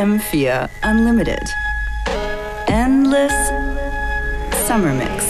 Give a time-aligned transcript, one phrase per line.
[0.00, 1.42] FM4 Unlimited.
[2.68, 3.34] Endless
[4.66, 5.26] Summer Mix.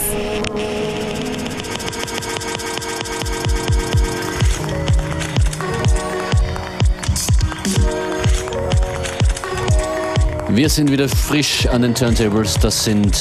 [10.47, 12.53] Wir sind wieder frisch an den Turntables.
[12.53, 13.19] Das sind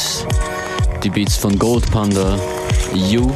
[1.02, 2.38] die Beats von Gold Panda,
[2.94, 3.28] You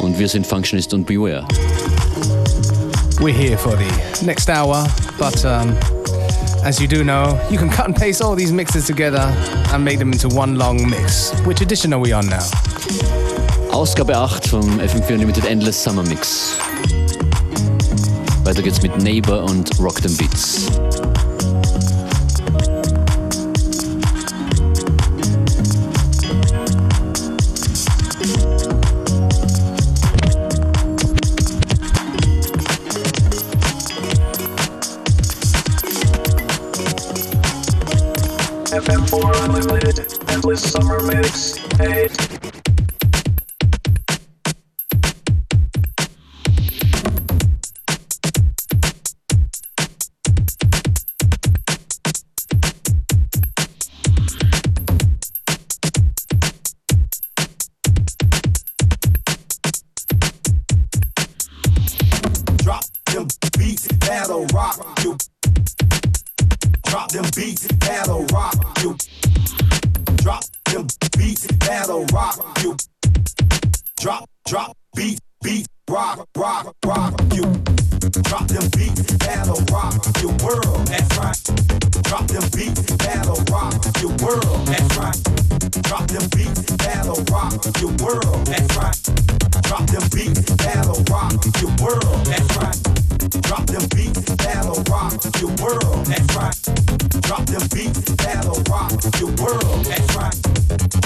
[0.00, 1.44] und wir sind Functionist und Beware.
[3.18, 4.86] We're here for the next hour,
[5.18, 5.76] but um,
[6.64, 9.20] as you do know, you can cut and paste all these mixes together
[9.72, 11.30] and make them into one long mix.
[11.42, 12.44] Which edition are we on now?
[13.70, 16.56] Ausgabe 8 vom FM4 Unlimited Endless Summer Mix.
[18.44, 20.70] Weiter geht's mit Neighbor und Rock them Beats.
[39.44, 42.23] FM4 Unlimited, Endless Summer Mix, 8.
[82.34, 84.66] them beats, that'll rock your world.
[84.66, 85.14] That's right.
[85.86, 88.46] Drop them beats, that'll rock your world.
[88.46, 88.98] That's right.
[89.62, 91.32] Drop them beats, that'll rock
[91.62, 92.26] your world.
[92.26, 92.78] That's right.
[93.46, 96.06] Drop them beats, that'll rock your world.
[96.10, 96.58] That's right.
[97.22, 99.84] Drop them beats, that'll rock your world.
[99.86, 100.34] That's right.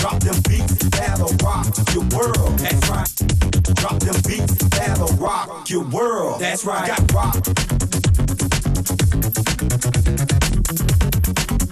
[0.01, 2.59] Drop them beats, that'll rock your world.
[2.59, 3.11] That's right.
[3.77, 6.41] Drop them beats, that'll rock your world.
[6.41, 6.89] That's right.
[6.89, 8.08] Got rock.
[8.19, 8.43] Thank
[11.63, 11.68] you.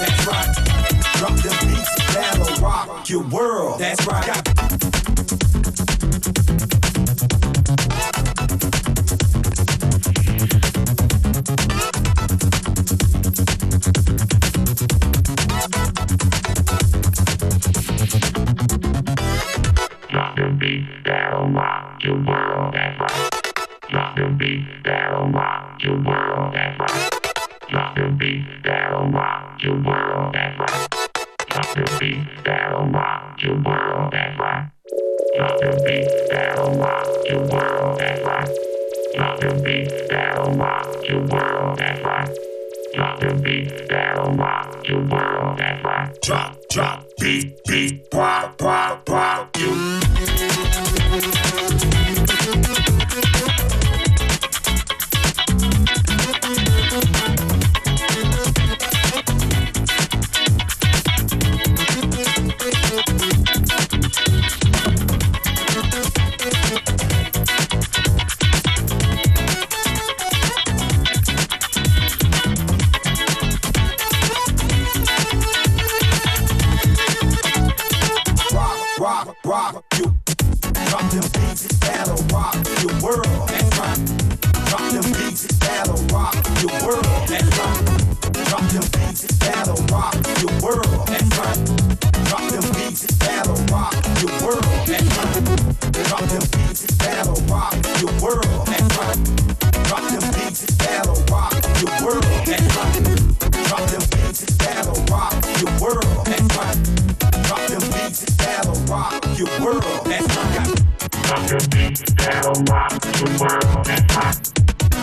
[0.00, 0.54] that's right.
[1.16, 4.26] Drop the beats, battle rock your world, that's right.
[4.26, 5.09] Got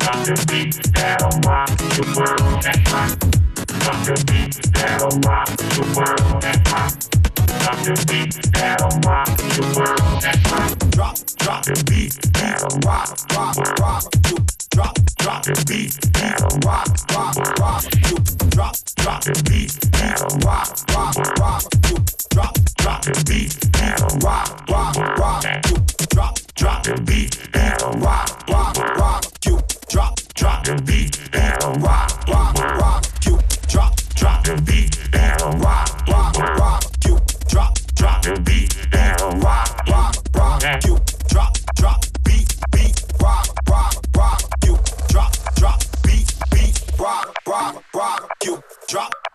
[0.07, 3.11] Drop the beat that'll rock the world Drop rock.
[3.83, 6.95] Got the beat that'll rock the world Drop rock.
[7.59, 10.79] Got the beat that'll rock the world and rock.
[10.95, 14.03] Drop, drop the beat that'll rock, rock, rock.
[14.31, 14.37] You
[14.71, 17.83] drop, drop the beat that'll rock, rock, rock.
[18.07, 18.17] You
[18.47, 21.63] drop, drop the beat that'll rock, rock, rock.
[21.91, 25.43] You drop, drop the beat, beat, rock, rock, rock.
[25.69, 25.77] You
[26.09, 29.25] drop, drop the beat, beat, rock, rock, rock.
[29.43, 33.05] You drop, drop the beat, beat, rock, rock, rock.
[33.25, 36.83] You drop, drop the beat, beat, rock, rock, rock.
[37.07, 37.17] You
[37.47, 40.85] drop, drop the beat, beat, rock, rock, rock.
[40.85, 41.06] You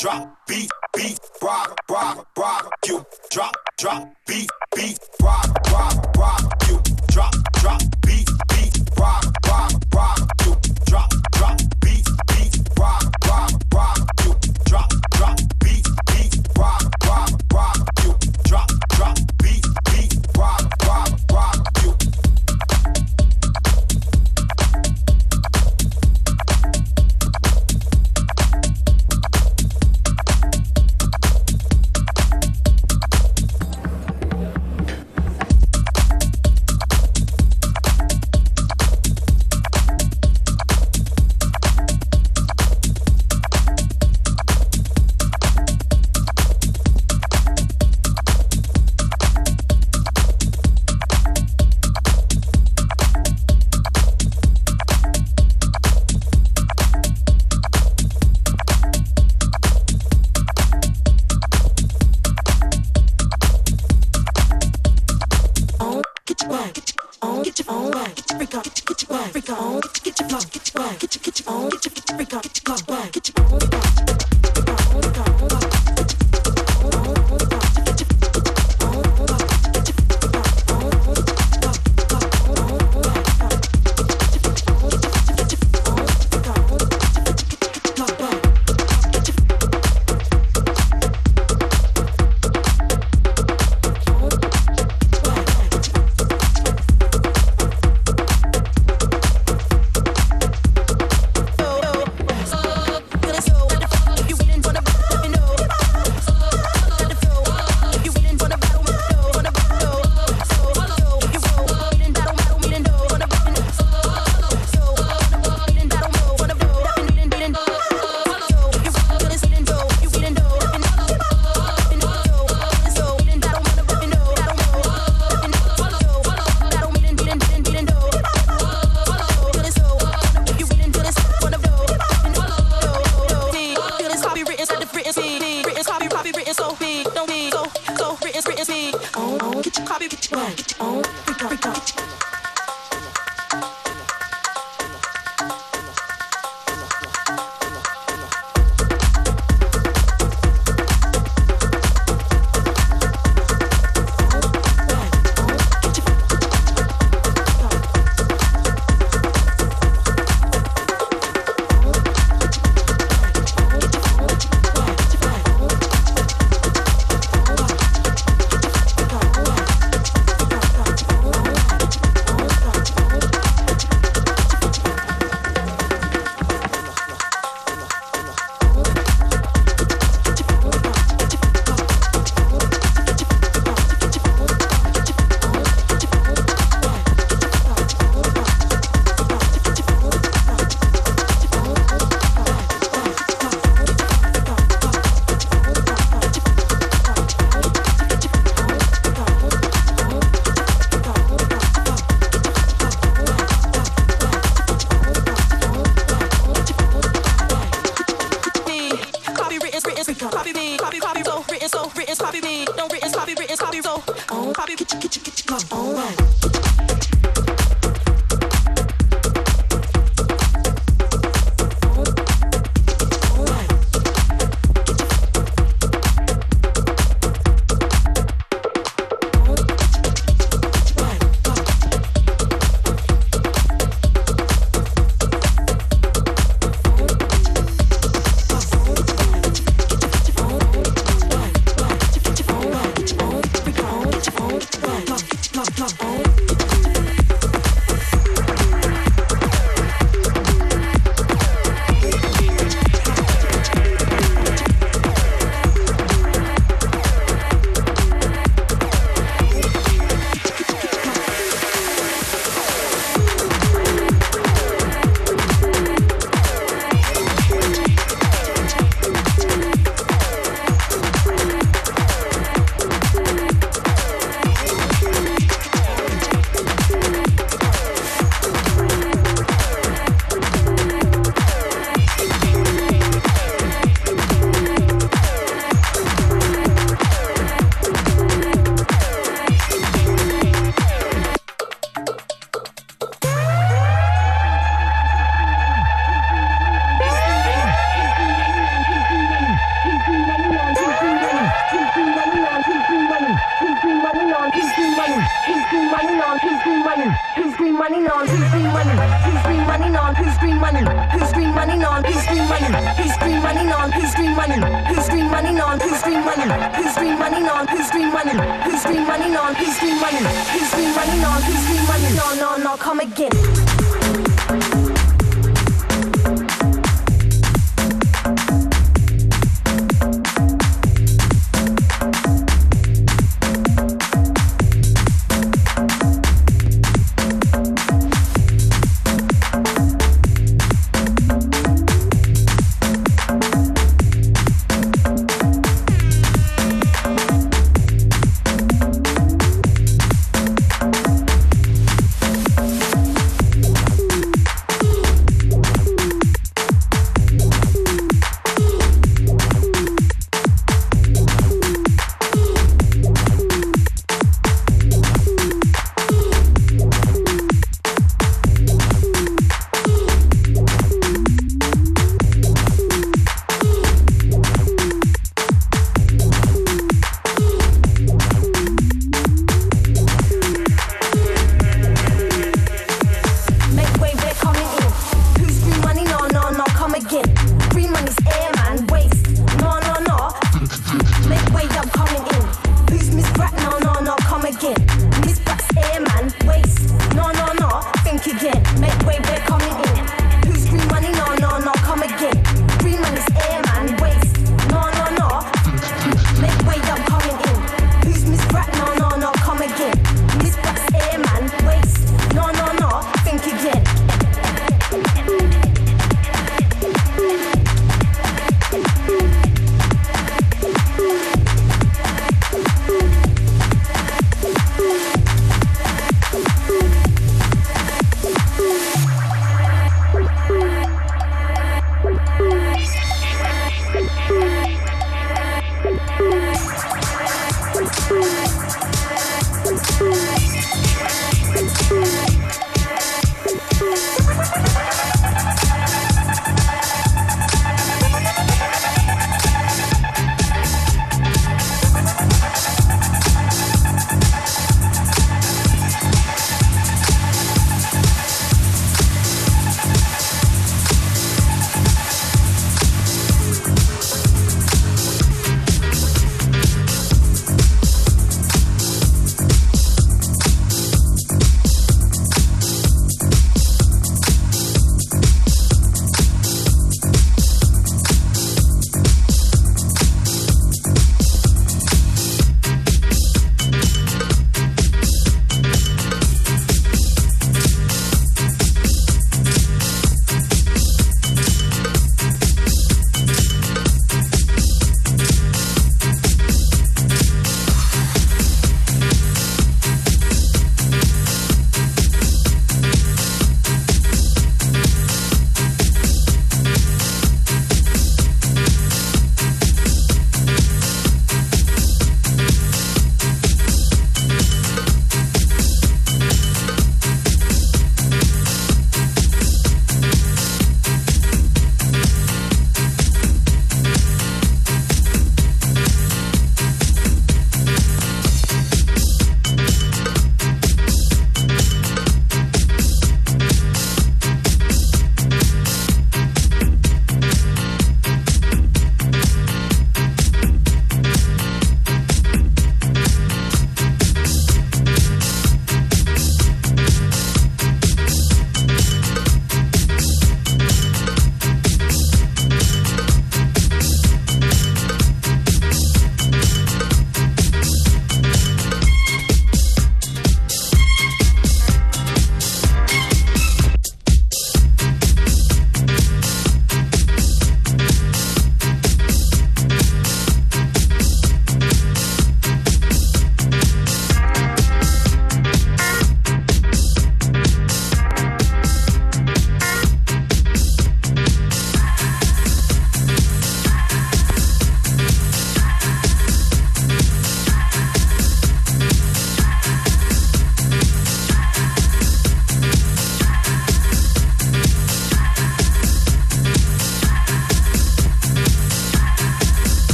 [0.00, 3.04] drop, beat, beat, rock, rock, rock you.
[3.30, 6.59] Drop, drop, beat, beat, rock, rock, rock.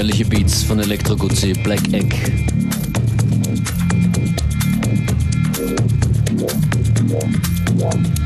[0.00, 2.14] Herrliche Beats von Electro Guzzi, Black Egg.
[7.78, 8.19] Yeah.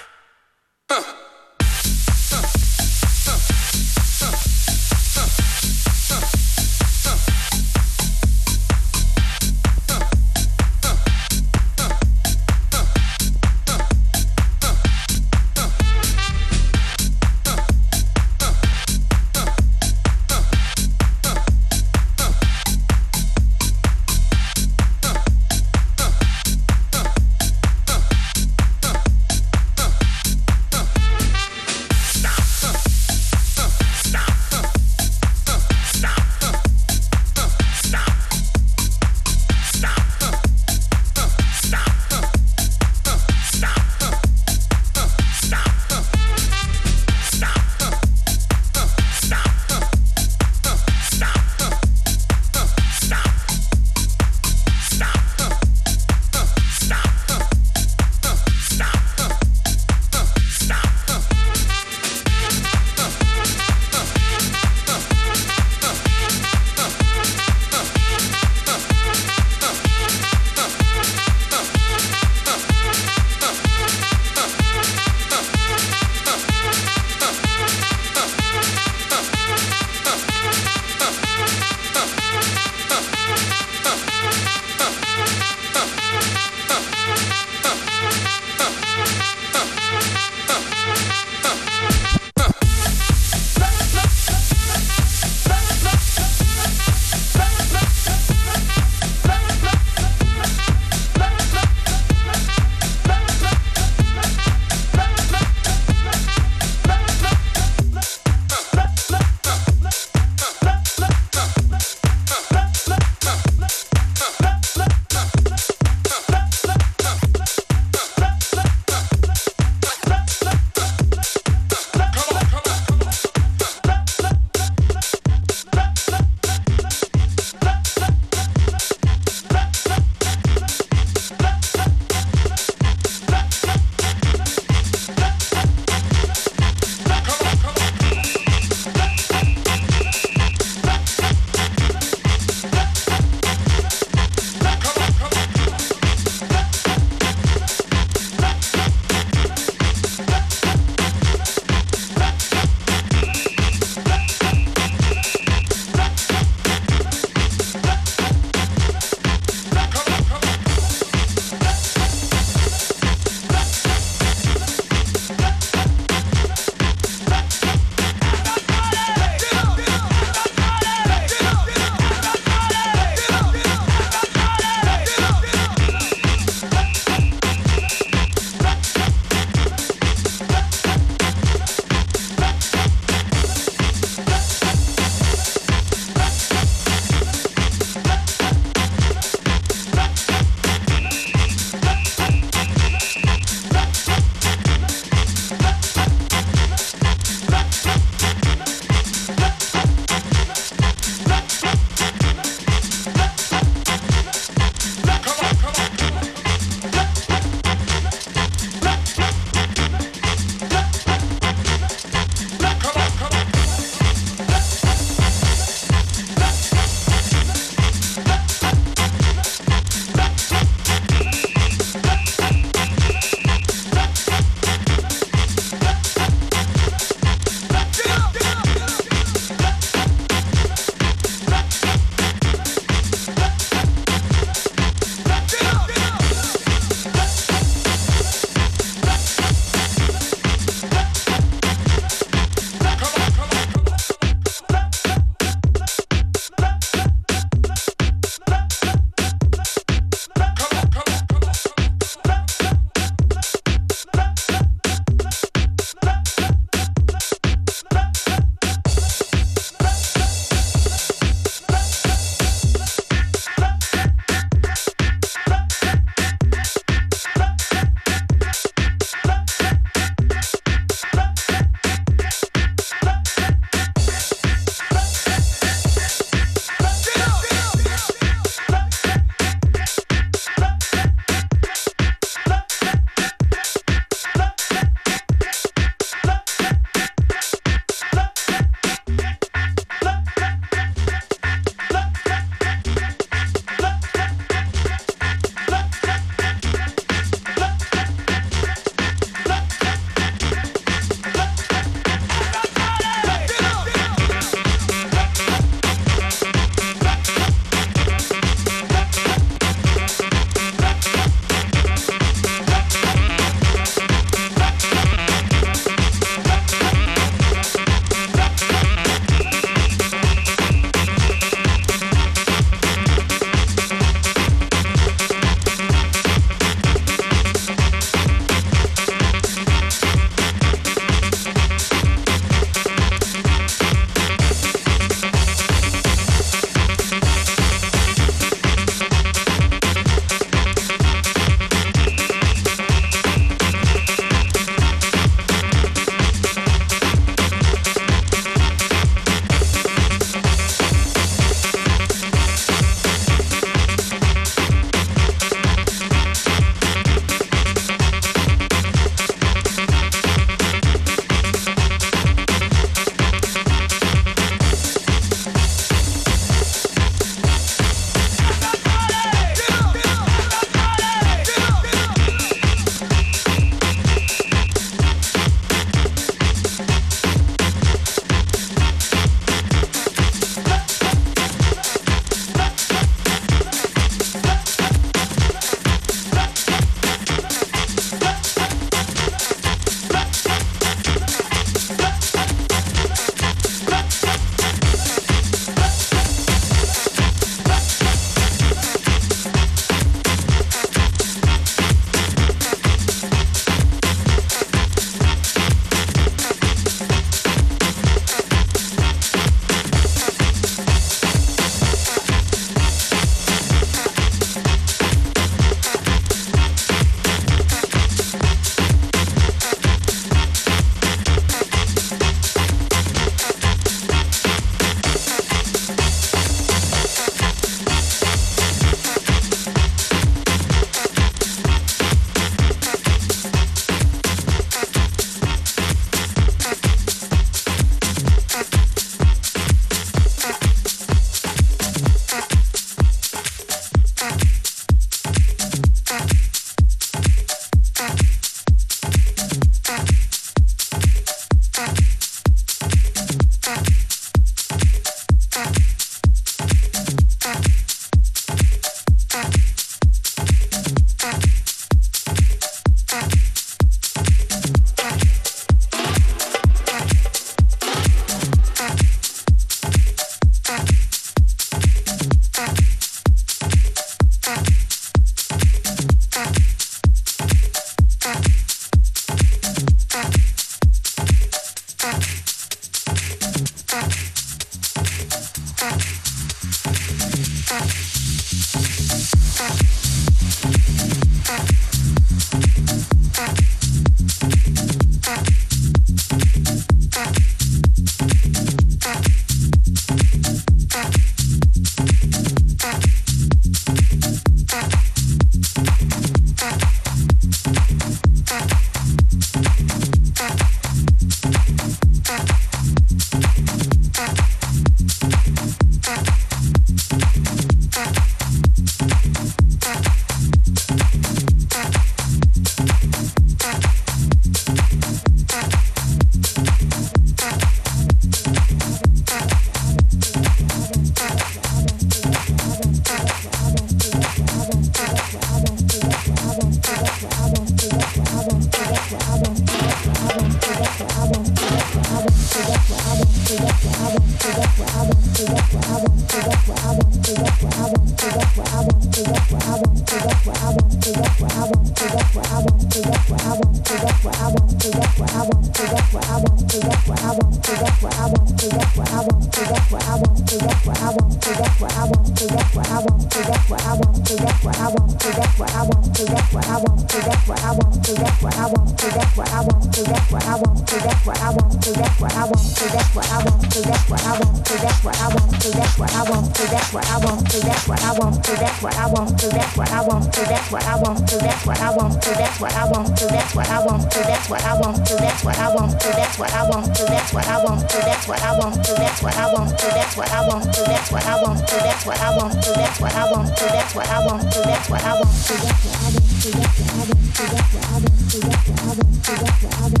[589.21, 591.75] that's what I want to, that's what I want to, that's what I want to,
[591.75, 594.61] that's what I want to, that's what I want to, that's what I want to,
[594.61, 596.51] that's what I want to, that's what I want to, that's what I want to,
[596.51, 599.31] that's what I want to, that's what I want to, that's what I want to,
[599.31, 600.00] that's what I want to.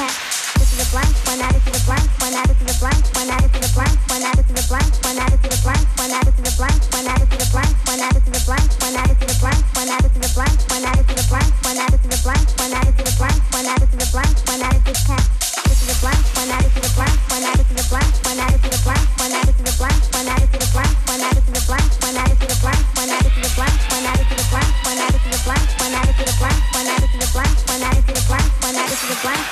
[0.00, 0.29] はい。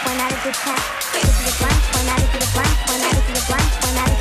[0.08, 1.17] one out of the top.
[1.20, 4.17] This is a blank one, that is a blank one, that is a blank one,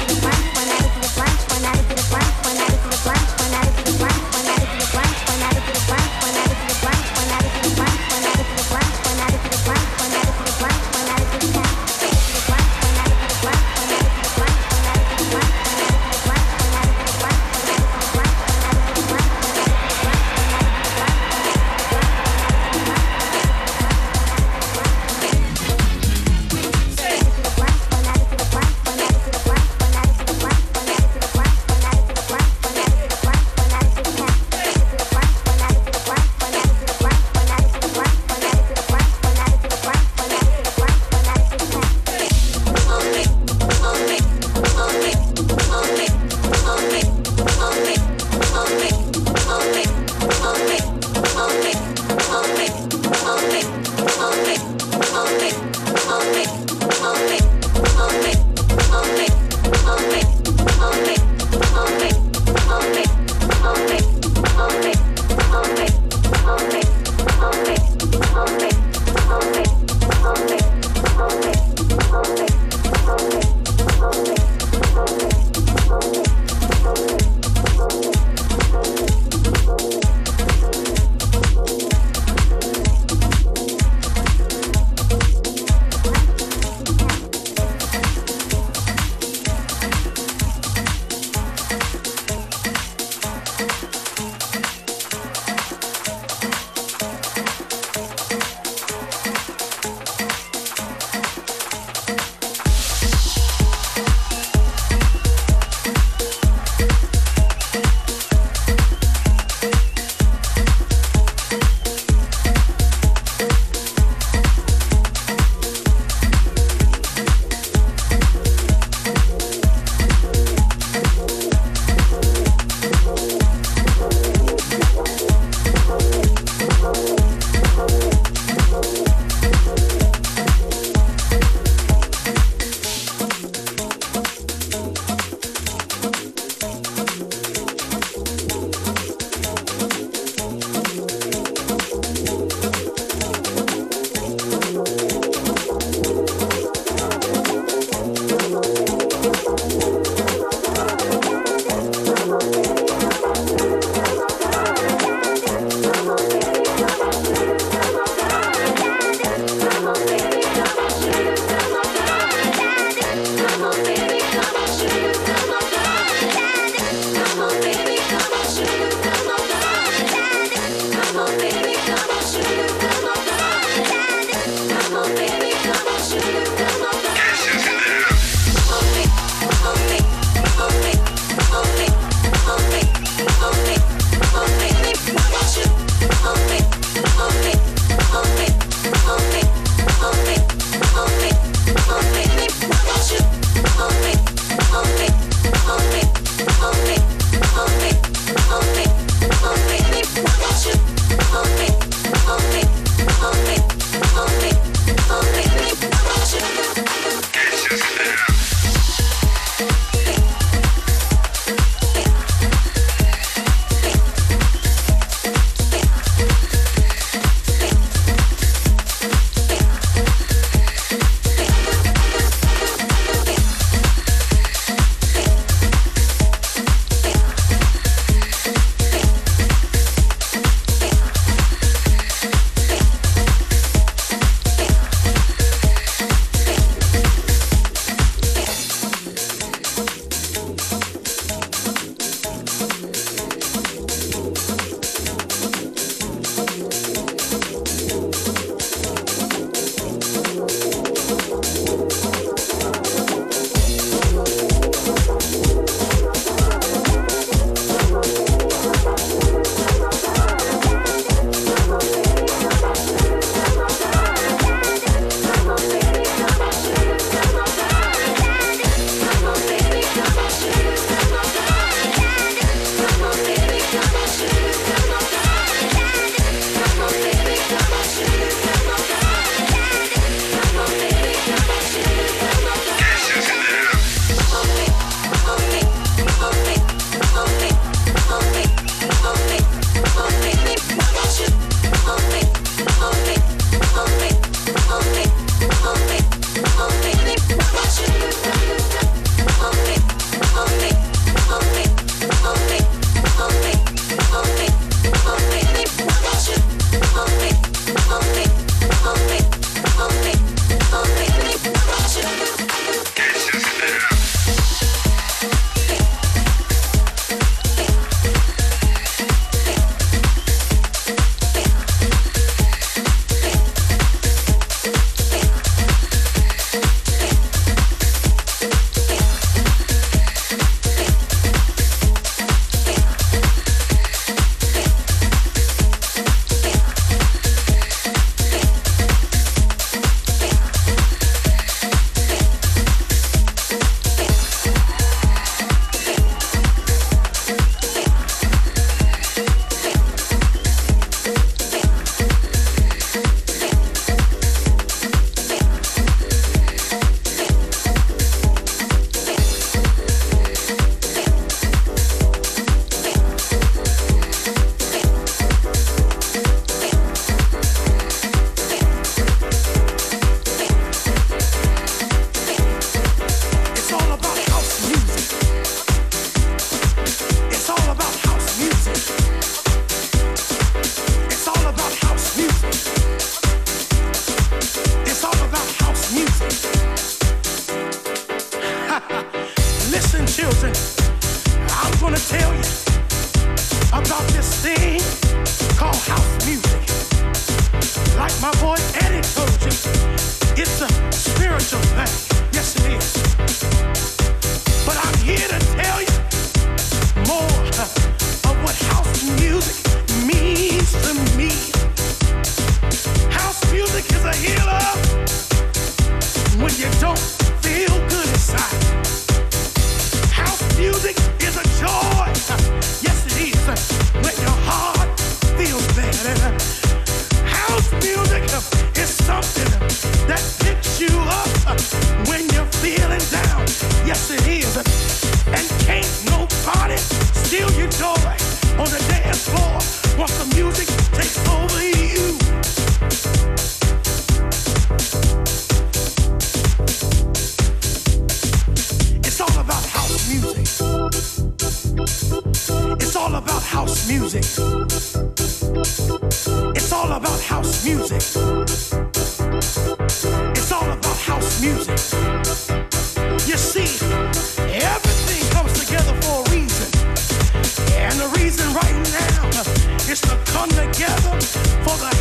[471.67, 471.96] Fuck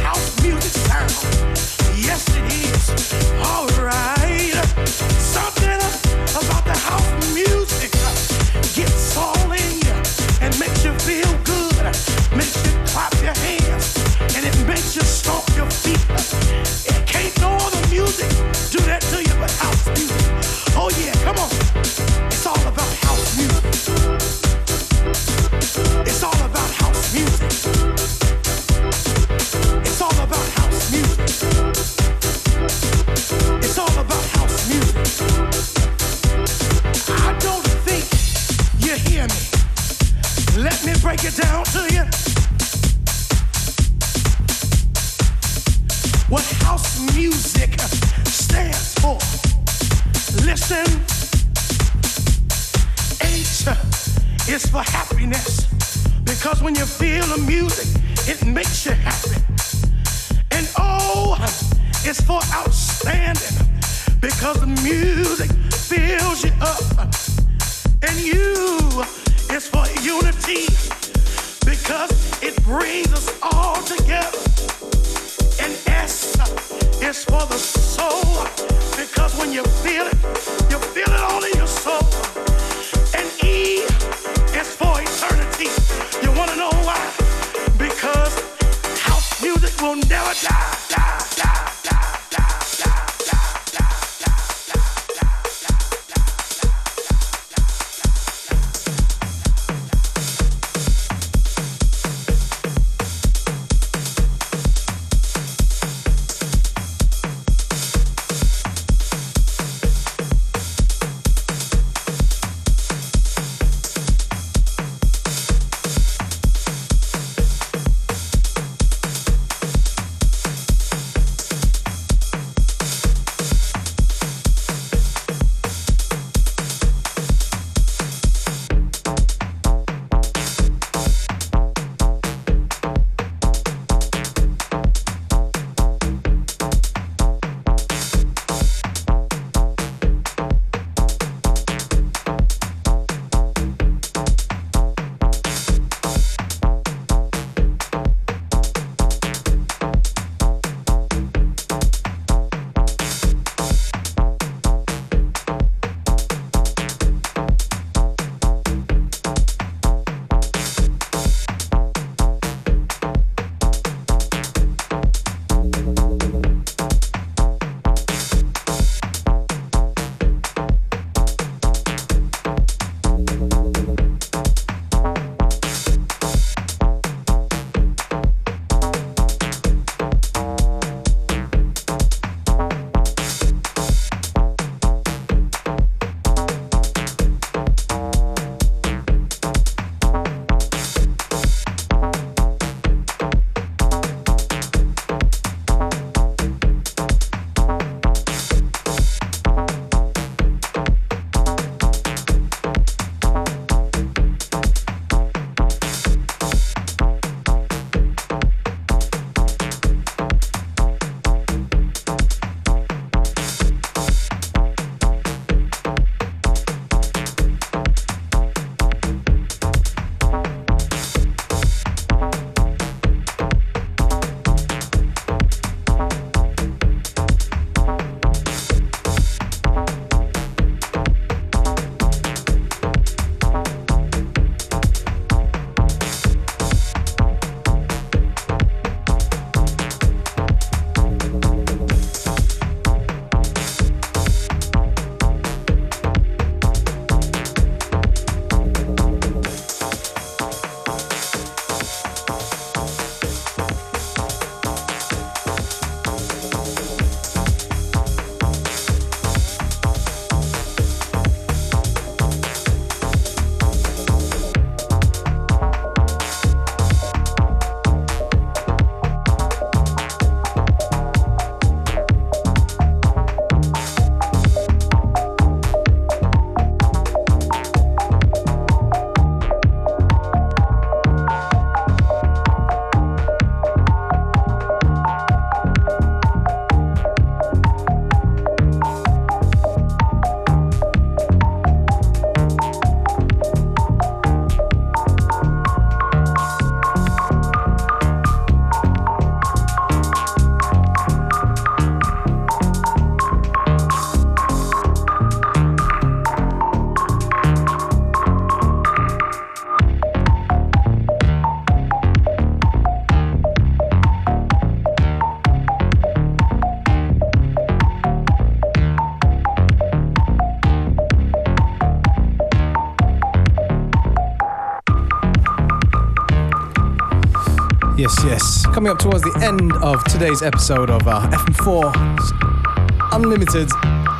[328.86, 333.68] Coming up towards the end of today's episode of uh, FM4 Unlimited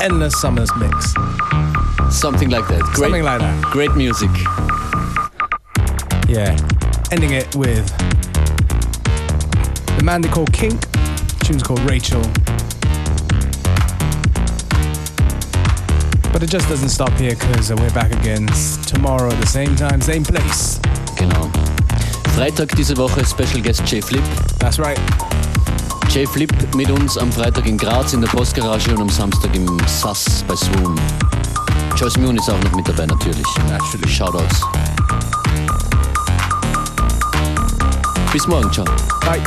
[0.03, 1.15] Endless Summers Mix.
[2.11, 2.81] Something like that.
[2.83, 3.63] Great, Something like that.
[3.67, 4.31] Great music.
[6.29, 6.59] Yeah.
[7.13, 7.87] Ending it with
[9.97, 10.81] the man they call Kink.
[11.45, 12.23] tune's called Rachel.
[16.33, 18.49] But it just doesn't stop here because we're back again
[18.85, 20.81] tomorrow at the same time, same place.
[21.17, 21.53] Genau.
[22.35, 24.46] Freitag diese Woche Special Guest J.Phlip.
[24.59, 24.99] That's right.
[26.11, 29.67] Jay Flip mit uns am Freitag in Graz in der Postgarage und am Samstag im
[29.87, 30.99] SAS bei Swoon.
[31.97, 33.47] Joyce Moon ist auch noch mit dabei natürlich.
[33.69, 34.09] Naturally.
[34.09, 34.63] Shoutouts.
[38.33, 38.85] Bis morgen, ciao.
[39.21, 39.43] Bye.